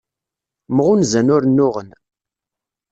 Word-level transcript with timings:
Mɣunzan 0.75 1.27
ur 1.35 1.43
nnuɣen. 1.45 1.89